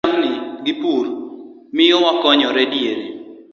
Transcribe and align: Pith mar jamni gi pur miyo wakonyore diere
Pith 0.03 0.07
mar 0.09 0.13
jamni 0.23 0.29
gi 0.65 0.73
pur 0.81 1.05
miyo 1.75 1.97
wakonyore 2.05 2.63
diere 2.71 3.05